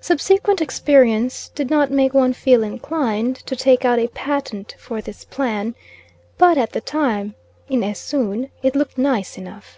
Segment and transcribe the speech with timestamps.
[0.00, 5.26] Subsequent experience did not make one feel inclined to take out a patent for this
[5.26, 5.74] plan,
[6.38, 7.34] but at the time
[7.68, 9.76] in Esoon it looked nice enough.